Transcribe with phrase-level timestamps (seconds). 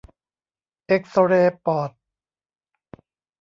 [0.87, 1.91] เอกซเรย์ปอด